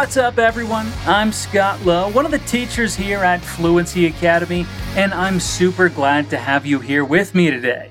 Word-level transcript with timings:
What's 0.00 0.16
up, 0.16 0.38
everyone? 0.38 0.90
I'm 1.04 1.30
Scott 1.30 1.84
Lowe, 1.84 2.10
one 2.12 2.24
of 2.24 2.30
the 2.30 2.38
teachers 2.38 2.96
here 2.96 3.18
at 3.18 3.42
Fluency 3.42 4.06
Academy, 4.06 4.64
and 4.96 5.12
I'm 5.12 5.38
super 5.38 5.90
glad 5.90 6.30
to 6.30 6.38
have 6.38 6.64
you 6.64 6.80
here 6.80 7.04
with 7.04 7.34
me 7.34 7.50
today. 7.50 7.90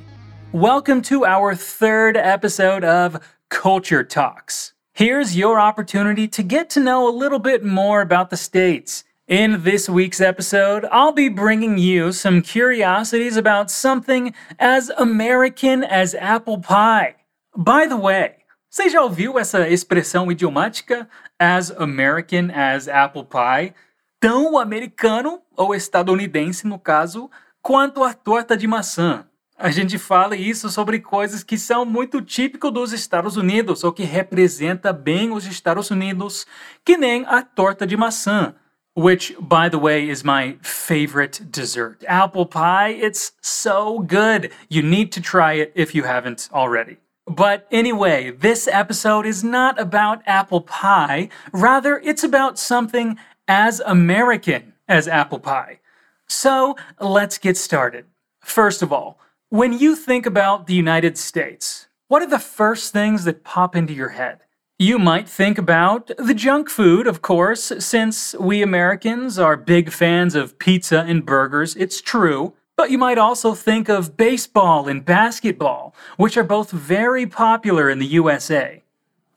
Welcome 0.52 1.04
to 1.04 1.23
our 1.23 1.54
third 1.54 2.18
episode 2.18 2.84
of 2.84 3.23
Culture 3.50 4.04
Talks. 4.04 4.73
Here's 4.91 5.38
your 5.38 5.59
opportunity 5.59 6.27
to 6.30 6.41
get 6.41 6.71
to 6.71 6.80
know 6.80 7.07
a 7.07 7.14
little 7.16 7.38
bit 7.38 7.64
more 7.64 8.02
about 8.02 8.32
the 8.32 8.38
States. 8.38 9.04
In 9.28 9.62
this 9.62 9.88
week's 9.88 10.20
episode, 10.20 10.86
I'll 10.91 11.12
be 11.12 11.30
bringing 11.30 11.78
you 11.78 12.12
some 12.12 12.41
curiosities 12.41 13.38
about 13.38 13.70
something 13.70 14.34
as 14.57 14.89
American 14.98 15.84
as 15.84 16.16
apple 16.16 16.57
pie. 16.57 17.18
By 17.55 17.86
the 17.86 17.97
way, 17.97 18.39
você 18.69 18.87
já 18.87 19.01
ouviu 19.01 19.39
essa 19.39 19.68
expressão 19.68 20.32
idiomática 20.32 21.10
as 21.39 21.71
American 21.71 22.50
as 22.54 22.87
apple 22.87 23.23
pie? 23.23 23.73
Tão 24.19 24.60
americano 24.60 25.41
ou 25.57 25.73
estadunidense, 25.73 26.68
no 26.68 26.77
caso, 26.77 27.32
quanto 27.63 28.04
a 28.04 28.13
torta 28.13 28.55
de 28.55 28.68
maçã. 28.68 29.25
A 29.57 29.71
gente 29.71 29.97
fala 29.97 30.36
isso 30.36 30.69
sobre 30.69 31.00
coisas 31.00 31.43
que 31.43 31.57
são 31.57 31.83
muito 31.83 32.22
típico 32.22 32.69
dos 32.69 32.94
Estados 32.94 33.38
Unidos 33.38 33.83
ou 33.83 33.91
que 33.91 34.03
representa 34.03 34.94
bem 34.94 35.31
os 35.31 35.47
Estados 35.47 35.89
Unidos, 35.89 36.45
que 36.86 36.95
nem 36.95 37.25
a 37.25 37.41
torta 37.41 37.88
de 37.88 37.97
maçã. 37.97 38.53
Which, 38.95 39.36
by 39.39 39.69
the 39.72 39.77
way, 39.77 40.11
is 40.11 40.22
my 40.22 40.59
favorite 40.61 41.44
dessert. 41.44 42.05
Apple 42.08 42.45
pie, 42.45 43.03
it's 43.03 43.33
so 43.41 43.99
good. 43.99 44.52
You 44.69 44.83
need 44.83 45.09
to 45.13 45.22
try 45.22 45.59
it 45.59 45.72
if 45.75 45.95
you 45.95 46.05
haven't 46.05 46.49
already. 46.53 46.99
But 47.30 47.67
anyway, 47.72 48.31
this 48.31 48.67
episode 48.67 49.27
is 49.27 49.44
not 49.44 49.80
about 49.80 50.23
apple 50.25 50.61
pie. 50.61 51.30
Rather, 51.53 51.99
it's 51.99 52.23
about 52.23 52.58
something 52.58 53.19
as 53.47 53.81
American 53.85 54.73
as 54.88 55.08
apple 55.08 55.38
pie. 55.39 55.80
So 56.27 56.75
let's 57.00 57.38
get 57.38 57.55
started. 57.55 58.05
First 58.41 58.81
of 58.81 58.91
all, 58.91 59.19
when 59.50 59.73
you 59.73 59.95
think 59.95 60.25
about 60.25 60.66
the 60.66 60.73
United 60.73 61.19
States, 61.19 61.88
what 62.07 62.23
are 62.23 62.30
the 62.30 62.39
first 62.39 62.91
things 62.91 63.25
that 63.25 63.44
pop 63.44 63.75
into 63.75 63.94
your 63.94 64.09
head? 64.09 64.39
You 64.80 64.97
might 64.97 65.30
think 65.30 65.59
about 65.59 66.09
the 66.17 66.33
junk 66.33 66.67
food, 66.67 67.05
of 67.05 67.22
course, 67.22 67.72
since 67.77 68.33
we 68.39 68.63
Americans 68.63 69.38
are 69.38 69.55
big 69.55 69.91
fans 69.91 70.33
of 70.33 70.57
pizza 70.57 71.02
and 71.02 71.25
burgers, 71.25 71.75
it's 71.75 72.02
true. 72.02 72.53
But 72.80 72.91
you 72.91 72.97
might 72.97 73.17
also 73.17 73.55
think 73.55 73.89
of 73.89 74.16
baseball 74.16 74.88
and 74.88 75.03
basketball, 75.03 75.94
which 76.16 76.38
are 76.38 76.45
both 76.45 76.72
very 76.72 77.25
popular 77.25 77.89
in 77.89 77.99
the 77.99 78.05
USA. 78.05 78.83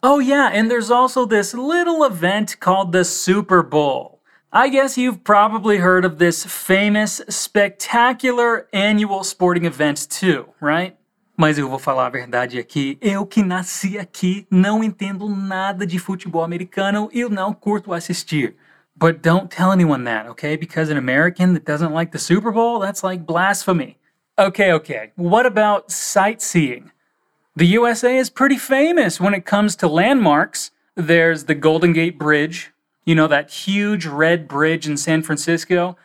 Oh, 0.00 0.20
yeah, 0.20 0.48
and 0.52 0.70
there's 0.70 0.92
also 0.92 1.26
this 1.26 1.52
little 1.52 2.04
event 2.04 2.60
called 2.60 2.92
the 2.92 3.04
Super 3.04 3.64
Bowl. 3.64 4.20
I 4.52 4.68
guess 4.68 4.96
you've 4.96 5.24
probably 5.24 5.78
heard 5.78 6.04
of 6.04 6.18
this 6.18 6.46
famous, 6.46 7.20
spectacular 7.28 8.68
annual 8.72 9.24
sporting 9.24 9.64
event 9.64 10.08
too, 10.08 10.46
right? 10.60 10.96
Mas 11.36 11.58
eu 11.58 11.68
vou 11.68 11.80
falar 11.80 12.06
a 12.06 12.10
verdade 12.10 12.60
aqui. 12.60 12.96
Eu 13.00 13.26
que 13.26 13.42
nasci 13.42 13.98
aqui, 13.98 14.46
não 14.48 14.84
entendo 14.84 15.28
nada 15.28 15.84
de 15.84 15.98
futebol 15.98 16.44
americano 16.44 17.10
e 17.12 17.28
não 17.28 17.52
curto 17.52 17.92
assistir. 17.92 18.54
But 18.96 19.22
don't 19.22 19.50
tell 19.50 19.72
anyone 19.72 20.04
that, 20.04 20.26
okay? 20.26 20.56
Because 20.56 20.88
an 20.88 20.96
American 20.96 21.54
that 21.54 21.64
doesn't 21.64 21.92
like 21.92 22.12
the 22.12 22.18
Super 22.18 22.52
Bowl, 22.52 22.78
that's 22.78 23.02
like 23.02 23.26
blasphemy. 23.26 23.98
Okay, 24.38 24.72
okay. 24.72 25.12
What 25.16 25.46
about 25.46 25.90
sightseeing? 25.90 26.92
The 27.54 27.66
USA 27.66 28.16
is 28.16 28.30
pretty 28.30 28.56
famous 28.56 29.20
when 29.20 29.34
it 29.34 29.44
comes 29.44 29.76
to 29.76 29.88
landmarks. 29.88 30.70
There's 30.94 31.44
the 31.44 31.54
Golden 31.54 31.92
Gate 31.92 32.18
Bridge, 32.18 32.70
you 33.04 33.14
know, 33.14 33.26
that 33.26 33.50
huge 33.50 34.06
red 34.06 34.48
bridge 34.48 34.86
in 34.86 34.96
San 34.96 35.22
Francisco. 35.22 35.96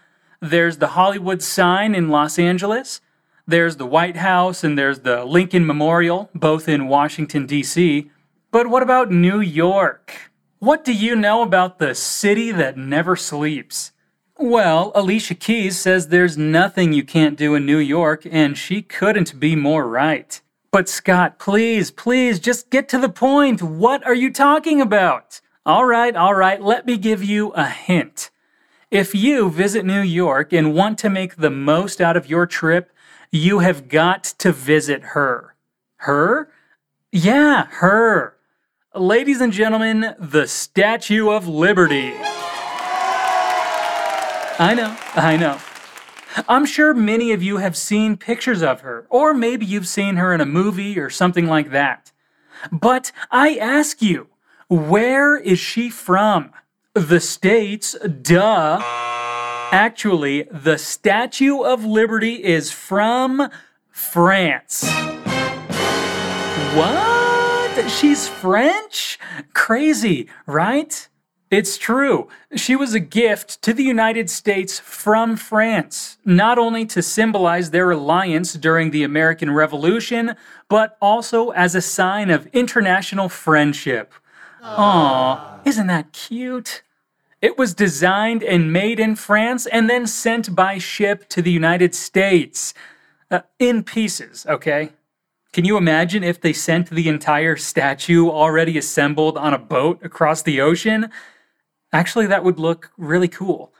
There's 0.42 0.78
the 0.78 0.88
Hollywood 0.88 1.42
sign 1.42 1.96
in 1.96 2.10
Los 2.10 2.38
Angeles. 2.38 3.02
There's 3.48 3.78
the 3.78 3.86
White 3.86 4.18
House 4.18 4.64
and 4.64 4.78
there's 4.78 5.00
the 5.00 5.24
Lincoln 5.24 5.66
Memorial, 5.66 6.30
both 6.36 6.68
in 6.68 6.88
Washington, 6.90 7.46
D.C. 7.46 8.12
But 8.52 8.68
what 8.68 8.84
about 8.84 9.10
New 9.10 9.40
York? 9.40 10.32
What 10.60 10.84
do 10.84 10.92
you 10.92 11.16
know 11.16 11.44
about 11.44 11.78
the 11.78 11.94
city 11.94 12.52
that 12.52 12.78
never 12.78 13.16
sleeps? 13.16 13.92
Well, 14.40 14.92
Alicia 14.96 15.36
Keys 15.36 15.78
says 15.78 16.08
there's 16.08 16.36
nothing 16.36 16.94
you 16.94 17.04
can't 17.04 17.38
do 17.38 17.54
in 17.54 17.68
New 17.68 17.78
York, 17.78 18.26
and 18.30 18.58
she 18.58 18.82
couldn't 18.82 19.40
be 19.40 19.56
more 19.56 19.88
right. 19.88 20.42
But 20.72 20.90
Scott, 20.90 21.38
please, 21.38 21.92
please, 21.92 22.40
just 22.40 22.72
get 22.72 22.90
to 22.90 22.98
the 22.98 23.08
point. 23.10 23.62
What 23.62 24.04
are 24.08 24.16
you 24.16 24.34
talking 24.34 24.82
about? 24.82 25.42
All 25.64 25.86
right, 25.86 26.16
all 26.16 26.34
right, 26.34 26.60
let 26.60 26.88
me 26.88 26.98
give 26.98 27.24
you 27.24 27.50
a 27.50 27.68
hint. 27.68 28.32
If 28.90 29.14
you 29.14 29.52
visit 29.52 29.86
New 29.86 30.02
York 30.02 30.54
and 30.54 30.74
want 30.74 30.98
to 31.00 31.10
make 31.10 31.36
the 31.36 31.52
most 31.52 32.02
out 32.02 32.18
of 32.18 32.32
your 32.32 32.48
trip, 32.48 32.92
you 33.32 33.60
have 33.60 33.90
got 33.90 34.24
to 34.40 34.52
visit 34.52 35.04
her. 35.04 35.54
Her? 35.98 36.50
Yeah, 37.12 37.68
her. 37.70 38.37
Ladies 38.98 39.42
and 39.42 39.54
gentlemen, 39.54 40.16
the 40.18 40.48
Statue 40.48 41.30
of 41.30 41.48
Liberty. 41.48 42.14
I 44.60 44.74
know, 44.76 44.98
I 45.14 45.38
know. 45.38 45.60
I'm 46.50 46.66
sure 46.66 46.96
many 46.96 47.32
of 47.32 47.44
you 47.44 47.58
have 47.58 47.78
seen 47.78 48.18
pictures 48.18 48.64
of 48.64 48.82
her, 48.82 49.06
or 49.12 49.36
maybe 49.36 49.68
you've 49.68 49.88
seen 49.88 50.16
her 50.16 50.34
in 50.34 50.42
a 50.42 50.48
movie 50.48 50.98
or 50.98 51.12
something 51.12 51.46
like 51.46 51.70
that. 51.70 52.12
But 52.72 53.12
I 53.30 53.58
ask 53.58 54.02
you, 54.02 54.30
where 54.68 55.38
is 55.38 55.60
she 55.60 55.92
from? 55.92 56.52
The 56.96 57.20
States, 57.20 57.96
duh. 58.00 58.80
Actually, 59.72 60.48
the 60.52 60.80
Statue 60.80 61.62
of 61.62 61.86
Liberty 61.86 62.44
is 62.44 62.72
from 62.72 63.48
France. 63.92 64.90
What? 66.74 67.27
She's 67.86 68.28
French? 68.28 69.20
Crazy, 69.54 70.28
right? 70.48 71.08
It's 71.52 71.78
true. 71.78 72.28
She 72.56 72.76
was 72.76 72.94
a 72.94 73.00
gift 73.00 73.62
to 73.62 73.74
the 73.74 73.84
United 73.84 74.30
States 74.30 74.80
from 74.80 75.38
France, 75.38 76.18
not 76.26 76.58
only 76.58 76.86
to 76.88 77.04
symbolize 77.04 77.70
their 77.70 77.92
alliance 77.92 78.54
during 78.54 78.92
the 78.92 79.04
American 79.04 79.52
Revolution, 79.52 80.36
but 80.70 80.98
also 81.02 81.52
as 81.52 81.76
a 81.76 81.82
sign 81.82 82.30
of 82.32 82.48
international 82.48 83.30
friendship. 83.30 84.12
Aw, 84.64 85.60
isn't 85.64 85.88
that 85.88 86.12
cute? 86.14 86.82
It 87.42 87.58
was 87.58 87.76
designed 87.76 88.44
and 88.44 88.74
made 88.74 89.00
in 89.00 89.16
France 89.16 89.68
and 89.68 89.88
then 89.88 90.08
sent 90.08 90.56
by 90.56 90.80
ship 90.80 91.30
to 91.30 91.42
the 91.42 91.52
United 91.52 91.94
States. 91.94 92.74
Uh, 93.30 93.42
in 93.60 93.84
pieces, 93.84 94.46
okay? 94.48 94.94
Can 95.54 95.66
you 95.66 95.78
imagine 95.78 96.24
if 96.24 96.40
they 96.40 96.54
sent 96.54 96.90
the 96.90 97.08
entire 97.08 97.56
statue 97.56 98.30
already 98.30 98.78
assembled 98.78 99.38
on 99.38 99.54
a 99.54 99.60
boat 99.60 100.00
across 100.04 100.42
the 100.42 100.62
ocean? 100.62 101.10
Actually, 101.92 102.28
that 102.28 102.44
would 102.44 102.60
look 102.60 102.92
really 102.98 103.28
cool. 103.28 103.74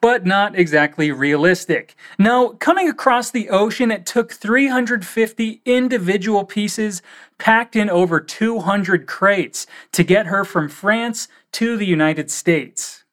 But 0.00 0.26
not 0.26 0.58
exactly 0.58 1.10
realistic. 1.10 1.96
No, 2.18 2.50
coming 2.50 2.88
across 2.88 3.30
the 3.30 3.48
ocean, 3.48 3.90
it 3.90 4.04
took 4.04 4.32
350 4.32 5.62
individual 5.64 6.44
pieces 6.44 7.02
packed 7.38 7.74
in 7.76 7.88
over 7.88 8.20
200 8.20 9.06
crates 9.06 9.66
to 9.92 10.04
get 10.04 10.26
her 10.26 10.44
from 10.44 10.68
France 10.68 11.28
to 11.52 11.76
the 11.76 11.86
United 11.86 12.30
States. 12.30 13.04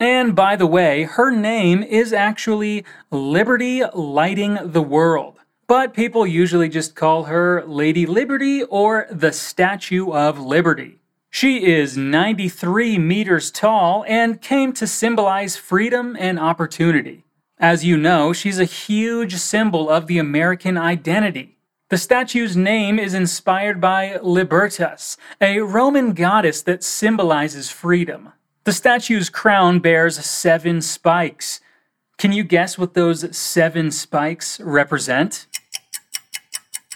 And 0.00 0.34
by 0.34 0.56
the 0.56 0.66
way, 0.66 1.04
her 1.04 1.30
name 1.30 1.82
is 1.82 2.12
actually 2.12 2.84
Liberty 3.10 3.82
Lighting 3.94 4.58
the 4.62 4.82
World 4.82 5.38
but 5.66 5.94
people 5.94 6.26
usually 6.26 6.68
just 6.68 6.94
call 6.94 7.24
her 7.24 7.64
Lady 7.64 8.06
Liberty 8.06 8.62
or 8.64 9.06
the 9.10 9.32
Statue 9.32 10.10
of 10.12 10.38
Liberty. 10.38 10.98
She 11.30 11.64
is 11.64 11.96
93 11.96 12.98
meters 12.98 13.50
tall 13.50 14.04
and 14.06 14.40
came 14.40 14.72
to 14.74 14.86
symbolize 14.86 15.56
freedom 15.56 16.16
and 16.18 16.38
opportunity. 16.38 17.24
As 17.58 17.84
you 17.84 17.96
know, 17.96 18.32
she's 18.32 18.58
a 18.58 18.64
huge 18.64 19.36
symbol 19.36 19.88
of 19.88 20.06
the 20.06 20.18
American 20.18 20.76
identity. 20.76 21.56
The 21.90 21.98
statue's 21.98 22.56
name 22.56 22.98
is 22.98 23.14
inspired 23.14 23.80
by 23.80 24.18
Libertas, 24.22 25.16
a 25.40 25.60
Roman 25.60 26.12
goddess 26.12 26.62
that 26.62 26.82
symbolizes 26.82 27.70
freedom. 27.70 28.32
The 28.64 28.72
statue's 28.72 29.28
crown 29.28 29.80
bears 29.80 30.16
seven 30.24 30.80
spikes. 30.80 31.60
Can 32.16 32.32
you 32.32 32.44
guess 32.44 32.78
what 32.78 32.94
those 32.94 33.36
seven 33.36 33.90
spikes 33.90 34.60
represent? 34.60 35.46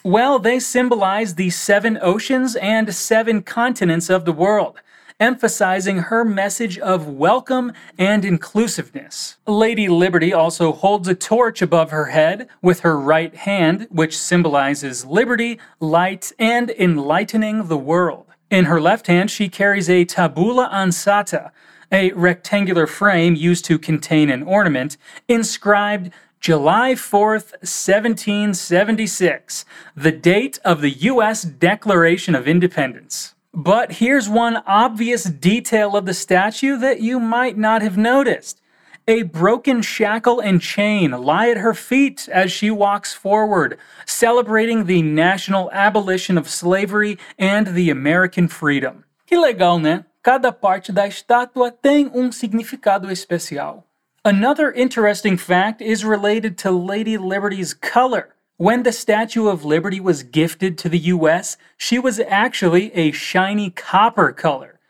Well, 0.05 0.39
they 0.39 0.61
symbolize 0.61 1.35
the 1.35 1.51
seven 1.51 1.99
oceans 2.01 2.55
and 2.57 2.95
seven 2.95 3.43
continents 3.43 4.09
of 4.09 4.25
the 4.25 4.33
world, 4.33 4.81
emphasizing 5.19 5.99
her 5.99 6.25
message 6.25 6.79
of 6.79 7.09
welcome 7.09 7.73
and 7.99 8.25
inclusiveness. 8.25 9.39
Lady 9.45 9.89
Liberty 9.89 10.33
also 10.33 10.73
holds 10.73 11.09
a 11.09 11.17
torch 11.17 11.61
above 11.61 11.91
her 11.91 12.07
head 12.07 12.49
with 12.63 12.81
her 12.81 12.99
right 12.99 13.35
hand, 13.35 13.89
which 13.91 14.17
symbolizes 14.17 15.05
liberty, 15.05 15.59
light, 15.81 16.31
and 16.39 16.71
enlightening 16.71 17.67
the 17.67 17.79
world. 17.79 18.27
In 18.51 18.67
her 18.67 18.81
left 18.81 19.09
hand, 19.09 19.33
she 19.33 19.49
carries 19.49 19.91
a 19.91 20.05
tabula 20.05 20.71
ansata, 20.73 21.51
a 21.91 22.13
rectangular 22.13 22.87
frame 22.87 23.35
used 23.35 23.65
to 23.65 23.79
contain 23.79 24.31
an 24.31 24.45
ornament, 24.45 24.97
inscribed 25.27 26.13
July 26.41 26.93
4th, 26.93 27.53
1776, 27.63 29.65
the 29.97 30.13
date 30.13 30.61
of 30.65 30.81
the 30.81 30.91
U.S. 30.91 31.43
Declaration 31.43 32.37
of 32.37 32.47
Independence. 32.47 33.35
But 33.53 33.93
here's 33.93 34.29
one 34.29 34.63
obvious 34.65 35.25
detail 35.25 35.97
of 35.97 36.07
the 36.07 36.15
statue 36.15 36.79
that 36.79 37.01
you 37.01 37.19
might 37.19 37.59
not 37.59 37.83
have 37.83 37.99
noticed. 37.99 38.63
A 39.09 39.23
broken 39.23 39.83
shackle 39.83 40.39
and 40.39 40.61
chain 40.61 41.11
lie 41.11 41.49
at 41.49 41.57
her 41.57 41.75
feet 41.75 42.29
as 42.31 42.53
she 42.53 42.71
walks 42.71 43.13
forward, 43.13 43.77
celebrating 44.07 44.85
the 44.85 45.03
national 45.03 45.73
abolition 45.73 46.39
of 46.39 46.49
slavery 46.49 47.19
and 47.37 47.69
the 47.69 47.91
American 47.91 48.47
freedom. 48.47 49.03
Que 49.27 49.37
legal, 49.37 49.81
né? 49.81 50.05
Cada 50.23 50.53
parte 50.53 50.93
da 50.93 51.09
estátua 51.09 51.73
tem 51.73 52.09
um 52.15 52.31
significado 52.31 53.11
especial. 53.11 53.88
Another 54.25 54.73
interesting 54.73 55.37
fact 55.37 55.81
is 55.81 56.05
related 56.05 56.59
to 56.59 56.73
Lady 56.73 57.17
Liberty's 57.17 57.73
color. 57.73 58.35
When 58.57 58.83
the 58.83 58.91
Statue 58.91 59.47
of 59.47 59.65
Liberty 59.65 60.01
was 60.01 60.25
gifted 60.25 60.77
to 60.79 60.89
the 60.89 60.99
US, 60.99 61.57
she 61.77 62.01
was 62.01 62.19
actually 62.19 62.93
a 62.95 63.13
shiny 63.13 63.71
copper 63.71 64.33
color. 64.33 64.81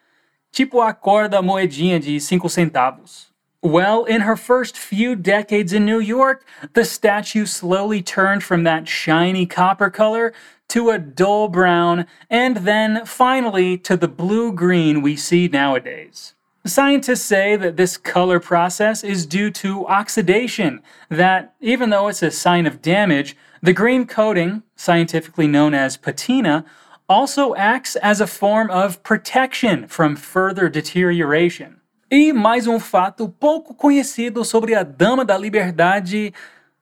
Tipo 0.54 0.88
a 0.88 0.94
cor 0.94 1.28
da 1.28 1.42
moedinha 1.42 2.02
de 2.02 2.18
5 2.18 2.40
centavos. 2.44 3.26
Well, 3.60 4.04
in 4.04 4.22
her 4.22 4.36
first 4.36 4.78
few 4.78 5.14
decades 5.14 5.74
in 5.74 5.84
New 5.84 6.00
York, 6.00 6.46
the 6.72 6.84
statue 6.84 7.44
slowly 7.44 8.00
turned 8.00 8.42
from 8.42 8.64
that 8.64 8.88
shiny 8.88 9.44
copper 9.44 9.90
color 9.90 10.32
to 10.68 10.88
a 10.88 10.98
dull 10.98 11.48
brown, 11.48 12.06
and 12.30 12.58
then 12.58 13.04
finally 13.04 13.76
to 13.78 13.96
the 13.96 14.08
blue 14.08 14.52
green 14.52 15.02
we 15.02 15.16
see 15.16 15.48
nowadays. 15.48 16.34
Scientists 16.68 17.24
say 17.24 17.56
that 17.56 17.78
this 17.78 17.96
color 17.96 18.38
process 18.38 19.02
is 19.02 19.24
due 19.24 19.50
to 19.50 19.86
oxidation, 19.86 20.82
that 21.08 21.54
even 21.62 21.88
though 21.88 22.08
it's 22.08 22.22
a 22.22 22.30
sign 22.30 22.66
of 22.66 22.82
damage, 22.82 23.34
the 23.62 23.72
green 23.72 24.06
coating, 24.06 24.62
scientifically 24.76 25.46
known 25.46 25.72
as 25.72 25.96
patina, 25.96 26.66
also 27.08 27.54
acts 27.54 27.96
as 27.96 28.20
a 28.20 28.26
form 28.26 28.70
of 28.70 29.02
protection 29.02 29.88
from 29.88 30.14
further 30.14 30.68
deterioration. 30.68 31.80
E 32.10 32.34
mais 32.34 32.66
um 32.66 32.78
fato 32.78 33.30
pouco 33.30 33.74
conhecido 33.74 34.44
sobre 34.44 34.74
a 34.74 34.82
Dama 34.82 35.24
da 35.24 35.38
Liberdade. 35.38 36.34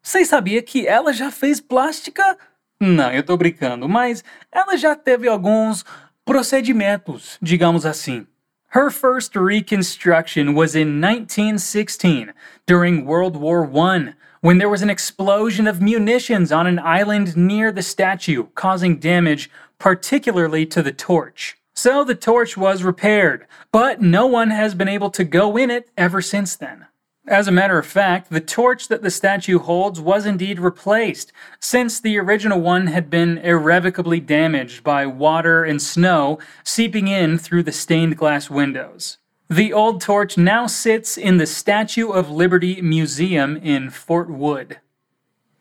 Vocês 0.03 0.27
sabiam 0.27 0.62
que 0.62 0.85
ela 0.85 1.12
já 1.12 1.31
fez 1.31 1.61
plástica? 1.61 2.37
Não, 2.81 3.12
eu 3.12 3.23
tô 3.23 3.37
brincando, 3.37 3.88
mas 3.88 4.25
ela 4.50 4.77
já 4.77 4.97
teve 4.97 5.29
alguns 5.29 5.85
procedimentos, 6.25 7.38
digamos 7.41 7.87
assim. 7.87 8.27
Her 8.76 8.90
first 8.90 9.34
reconstruction 9.34 10.55
was 10.55 10.76
in 10.76 11.00
1916 11.00 12.34
during 12.67 13.06
World 13.06 13.34
War 13.34 13.64
I, 13.75 14.12
when 14.43 14.58
there 14.58 14.69
was 14.69 14.82
an 14.82 14.90
explosion 14.90 15.67
of 15.67 15.81
munitions 15.81 16.52
on 16.52 16.67
an 16.67 16.78
island 16.78 17.38
near 17.38 17.73
the 17.73 17.81
statue, 17.81 18.49
causing 18.55 18.99
damage 18.99 19.50
particularly 19.78 20.67
to 20.67 20.82
the 20.82 20.93
torch. 20.93 21.56
So 21.75 22.05
the 22.05 22.14
torch 22.14 22.58
was 22.58 22.82
repaired, 22.82 23.46
but 23.73 24.02
no 24.02 24.26
one 24.26 24.50
has 24.50 24.75
been 24.75 24.88
able 24.88 25.08
to 25.08 25.25
go 25.25 25.56
in 25.56 25.70
it 25.70 25.88
ever 25.96 26.20
since 26.20 26.55
then. 26.55 26.84
As 27.28 27.49
a 27.49 27.52
matter 27.52 27.76
of 27.76 27.87
fact, 27.87 28.31
the 28.31 28.40
torch 28.40 28.87
that 28.87 29.02
the 29.02 29.11
statue 29.11 29.58
holds 29.58 30.00
was 30.00 30.26
indeed 30.26 30.61
replaced, 30.61 31.32
since 31.58 31.99
the 31.99 32.19
original 32.19 32.61
one 32.61 32.87
had 32.87 33.11
been 33.11 33.38
irrevocably 33.38 34.20
damaged 34.20 34.84
by 34.84 35.06
water 35.06 35.64
and 35.64 35.82
snow 35.82 36.38
seeping 36.62 37.08
in 37.08 37.37
through 37.37 37.64
the 37.64 37.73
stained 37.73 38.17
glass 38.17 38.49
windows. 38.49 39.19
The 39.49 39.73
old 39.73 40.00
torch 40.00 40.38
now 40.38 40.69
sits 40.69 41.17
in 41.17 41.38
the 41.38 41.46
Statue 41.46 42.11
of 42.11 42.31
Liberty 42.31 42.81
Museum 42.81 43.56
in 43.56 43.90
Fort 43.90 44.31
Wood. 44.31 44.78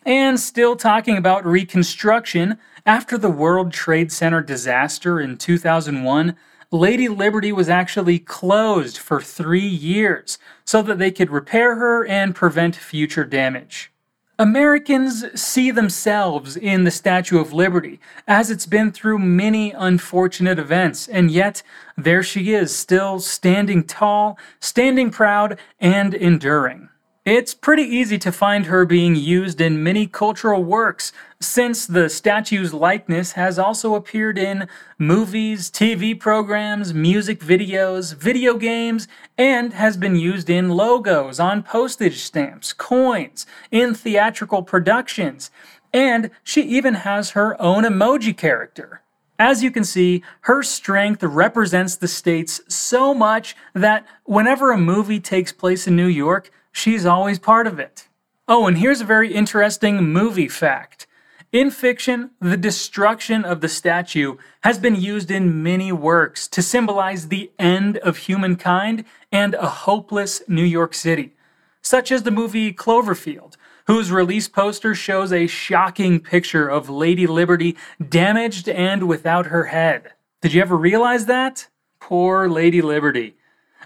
And 0.06 0.40
still 0.40 0.76
talking 0.76 1.18
about 1.18 1.46
reconstruction, 1.48 2.60
after 2.86 3.18
the 3.18 3.32
World 3.32 3.74
Trade 3.74 4.12
Center 4.12 4.42
disaster 4.42 5.20
in 5.20 5.38
2001, 5.38 6.36
Lady 6.76 7.08
Liberty 7.08 7.54
was 7.54 7.70
actually 7.70 8.20
closed 8.20 8.98
for 8.98 9.22
three 9.22 9.66
years 9.66 10.38
so 10.66 10.82
that 10.82 11.00
they 11.00 11.10
could 11.10 11.30
repair 11.30 11.76
her 11.76 12.06
and 12.06 12.36
prevent 12.36 12.76
future 12.76 13.24
damage. 13.24 13.92
Americans 14.38 15.40
see 15.40 15.72
themselves 15.72 16.58
in 16.58 16.84
the 16.84 16.92
Statue 16.92 17.40
of 17.40 17.54
Liberty, 17.54 18.02
as 18.28 18.52
it's 18.52 18.66
been 18.66 18.92
through 18.92 19.20
many 19.20 19.72
unfortunate 19.72 20.60
events, 20.60 21.08
and 21.08 21.32
yet 21.32 21.64
there 21.96 22.22
she 22.22 22.54
is, 22.54 22.76
still 22.76 23.22
standing 23.22 23.82
tall, 23.82 24.38
standing 24.60 25.10
proud, 25.10 25.58
and 25.80 26.14
enduring. 26.14 26.90
It's 27.26 27.56
pretty 27.56 27.82
easy 27.82 28.20
to 28.20 28.32
find 28.32 28.68
her 28.68 28.86
being 28.86 29.16
used 29.16 29.60
in 29.60 29.82
many 29.82 30.06
cultural 30.06 30.64
works, 30.64 31.12
since 31.40 31.88
the 31.88 32.08
statue's 32.08 32.72
likeness 32.72 33.32
has 33.32 33.58
also 33.58 33.96
appeared 33.96 34.38
in 34.38 34.68
movies, 35.00 35.72
TV 35.72 36.20
programs, 36.20 36.94
music 36.94 37.40
videos, 37.40 38.14
video 38.14 38.58
games, 38.58 39.08
and 39.40 39.74
has 39.74 39.98
been 39.98 40.16
used 40.16 40.52
in 40.52 40.70
logos, 40.70 41.40
on 41.40 41.64
postage 41.64 42.22
stamps, 42.22 42.74
coins, 42.74 43.48
in 43.72 43.96
theatrical 43.96 44.62
productions, 44.62 45.50
and 45.92 46.30
she 46.44 46.62
even 46.62 46.94
has 46.94 47.32
her 47.32 47.60
own 47.60 47.86
emoji 47.86 48.38
character. 48.38 49.02
As 49.40 49.64
you 49.64 49.72
can 49.72 49.84
see, 49.84 50.24
her 50.42 50.62
strength 50.62 51.24
represents 51.24 51.96
the 51.96 52.08
states 52.08 52.62
so 52.68 53.16
much 53.16 53.56
that 53.74 54.06
whenever 54.26 54.72
a 54.72 54.78
movie 54.78 55.20
takes 55.20 55.52
place 55.52 55.88
in 55.88 55.96
New 55.96 56.06
York, 56.06 56.52
she's 56.76 57.06
always 57.06 57.40
part 57.40 57.68
of 57.68 57.80
it. 57.80 58.08
Oh, 58.48 58.68
and 58.68 58.78
here's 58.78 59.02
a 59.02 59.06
very 59.06 59.34
interesting 59.34 60.04
movie 60.04 60.50
fact. 60.50 61.08
In 61.52 61.72
fiction, 61.72 62.32
the 62.42 62.58
destruction 62.58 63.46
of 63.46 63.62
the 63.62 63.70
statue 63.70 64.36
has 64.62 64.78
been 64.78 64.96
used 64.96 65.32
in 65.32 65.64
many 65.64 65.94
works 65.94 66.50
to 66.50 66.62
symbolize 66.62 67.30
the 67.30 67.50
end 67.58 67.98
of 68.00 68.18
humankind 68.18 69.06
and 69.32 69.54
a 69.56 69.68
hopeless 69.68 70.42
New 70.50 70.66
York 70.66 70.94
City, 70.94 71.34
such 71.82 72.12
as 72.12 72.24
the 72.24 72.32
movie 72.32 72.74
Cloverfield, 72.74 73.56
whose 73.88 74.12
release 74.12 74.50
poster 74.50 74.94
shows 74.94 75.32
a 75.32 75.48
shocking 75.48 76.20
picture 76.20 76.68
of 76.68 76.90
Lady 76.90 77.26
Liberty 77.26 77.78
damaged 78.10 78.68
and 78.68 79.08
without 79.08 79.46
her 79.48 79.66
head. 79.66 80.12
Did 80.42 80.54
you 80.54 80.62
ever 80.62 80.76
realize 80.76 81.26
that? 81.28 81.70
Poor 82.02 82.50
Lady 82.50 82.82
Liberty. 82.82 83.38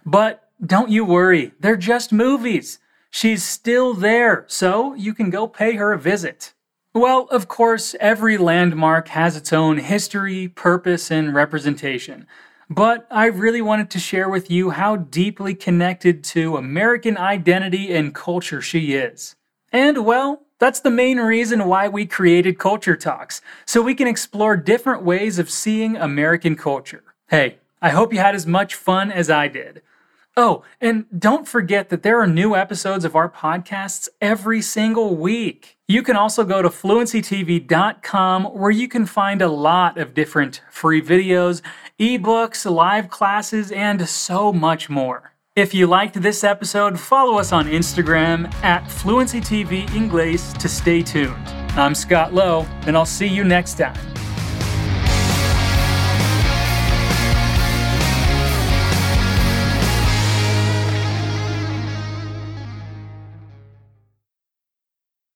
But 0.05 0.48
don't 0.65 0.89
you 0.89 1.05
worry, 1.05 1.53
they're 1.59 1.77
just 1.77 2.11
movies. 2.11 2.79
She's 3.09 3.43
still 3.43 3.93
there, 3.93 4.45
so 4.47 4.93
you 4.93 5.13
can 5.13 5.29
go 5.29 5.47
pay 5.47 5.75
her 5.75 5.93
a 5.93 5.99
visit. 5.99 6.53
Well, 6.93 7.27
of 7.31 7.47
course, 7.47 7.95
every 7.99 8.37
landmark 8.37 9.09
has 9.09 9.35
its 9.37 9.53
own 9.53 9.77
history, 9.77 10.47
purpose, 10.47 11.11
and 11.11 11.33
representation. 11.33 12.27
But 12.69 13.07
I 13.09 13.25
really 13.25 13.61
wanted 13.61 13.89
to 13.91 13.99
share 13.99 14.29
with 14.29 14.51
you 14.51 14.71
how 14.71 14.95
deeply 14.95 15.55
connected 15.55 16.23
to 16.25 16.57
American 16.57 17.17
identity 17.17 17.95
and 17.95 18.13
culture 18.13 18.61
she 18.61 18.93
is. 18.93 19.35
And 19.71 20.05
well, 20.05 20.43
that's 20.59 20.81
the 20.81 20.91
main 20.91 21.19
reason 21.19 21.67
why 21.67 21.87
we 21.87 22.05
created 22.05 22.59
Culture 22.59 22.95
Talks, 22.95 23.41
so 23.65 23.81
we 23.81 23.95
can 23.95 24.07
explore 24.07 24.57
different 24.57 25.03
ways 25.03 25.39
of 25.39 25.49
seeing 25.49 25.95
American 25.95 26.55
culture. 26.55 27.03
Hey, 27.29 27.59
I 27.81 27.89
hope 27.89 28.11
you 28.13 28.19
had 28.19 28.35
as 28.35 28.45
much 28.45 28.75
fun 28.75 29.11
as 29.11 29.29
I 29.29 29.47
did. 29.47 29.81
Oh, 30.37 30.63
and 30.79 31.05
don't 31.17 31.47
forget 31.47 31.89
that 31.89 32.03
there 32.03 32.19
are 32.21 32.27
new 32.27 32.55
episodes 32.55 33.03
of 33.03 33.15
our 33.15 33.29
podcasts 33.29 34.07
every 34.21 34.61
single 34.61 35.15
week. 35.15 35.77
You 35.87 36.01
can 36.01 36.15
also 36.15 36.45
go 36.45 36.61
to 36.61 36.69
fluencytv.com 36.69 38.45
where 38.45 38.71
you 38.71 38.87
can 38.87 39.05
find 39.05 39.41
a 39.41 39.49
lot 39.49 39.97
of 39.97 40.13
different 40.13 40.61
free 40.71 41.01
videos, 41.01 41.61
ebooks, 41.99 42.69
live 42.69 43.09
classes, 43.09 43.71
and 43.71 44.07
so 44.07 44.53
much 44.53 44.89
more. 44.89 45.33
If 45.55 45.73
you 45.73 45.87
liked 45.87 46.21
this 46.21 46.43
episode, 46.43 46.97
follow 46.97 47.37
us 47.37 47.51
on 47.51 47.65
Instagram 47.65 48.53
at 48.63 48.85
FluencyTV 48.85 49.87
Inglés 49.87 50.57
to 50.57 50.69
stay 50.69 51.01
tuned. 51.01 51.35
I'm 51.75 51.93
Scott 51.93 52.33
Lowe, 52.33 52.65
and 52.85 52.95
I'll 52.95 53.05
see 53.05 53.27
you 53.27 53.43
next 53.43 53.77
time. 53.77 54.08